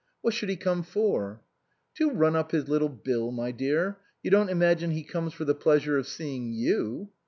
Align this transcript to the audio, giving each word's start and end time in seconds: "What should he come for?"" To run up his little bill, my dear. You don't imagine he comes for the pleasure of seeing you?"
"What 0.23 0.33
should 0.33 0.49
he 0.49 0.55
come 0.55 0.81
for?"" 0.81 1.43
To 1.97 2.09
run 2.09 2.35
up 2.35 2.53
his 2.53 2.67
little 2.67 2.89
bill, 2.89 3.31
my 3.31 3.51
dear. 3.51 3.99
You 4.23 4.31
don't 4.31 4.49
imagine 4.49 4.89
he 4.89 5.03
comes 5.03 5.31
for 5.31 5.45
the 5.45 5.53
pleasure 5.53 5.95
of 5.95 6.07
seeing 6.07 6.51
you?" 6.51 7.11